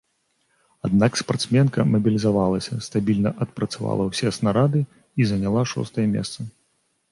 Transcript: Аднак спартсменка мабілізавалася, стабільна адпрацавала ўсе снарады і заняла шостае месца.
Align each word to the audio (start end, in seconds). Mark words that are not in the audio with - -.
Аднак 0.87 1.11
спартсменка 1.21 1.85
мабілізавалася, 1.91 2.73
стабільна 2.87 3.35
адпрацавала 3.47 4.03
ўсе 4.09 4.33
снарады 4.39 4.85
і 5.19 5.31
заняла 5.35 5.61
шостае 5.77 6.07
месца. 6.19 6.39